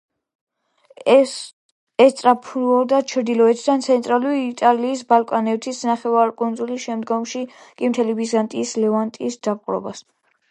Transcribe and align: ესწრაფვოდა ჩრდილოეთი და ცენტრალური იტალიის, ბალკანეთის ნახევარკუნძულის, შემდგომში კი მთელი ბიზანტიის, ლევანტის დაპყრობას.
ესწრაფვოდა 2.05 3.01
ჩრდილოეთი 3.11 3.61
და 3.67 3.75
ცენტრალური 3.87 4.39
იტალიის, 4.45 5.03
ბალკანეთის 5.13 5.81
ნახევარკუნძულის, 5.89 6.81
შემდგომში 6.89 7.43
კი 7.59 7.91
მთელი 7.93 8.17
ბიზანტიის, 8.21 8.73
ლევანტის 8.85 9.39
დაპყრობას. 9.49 10.03